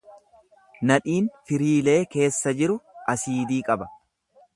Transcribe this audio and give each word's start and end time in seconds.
Nadhiin 0.91 1.27
firiilee 1.51 1.97
keessa 2.15 2.55
jiru 2.63 2.79
asiidii 3.17 3.61
qaba. 3.69 3.89